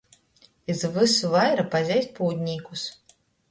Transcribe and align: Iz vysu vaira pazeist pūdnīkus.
Iz 0.73 0.81
vysu 0.95 1.29
vaira 1.35 1.67
pazeist 1.77 2.11
pūdnīkus. 2.17 2.89